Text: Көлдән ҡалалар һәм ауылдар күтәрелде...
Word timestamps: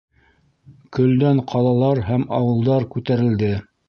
Көлдән 0.97 1.41
ҡалалар 1.51 2.01
һәм 2.07 2.23
ауылдар 2.39 2.89
күтәрелде... 2.97 3.51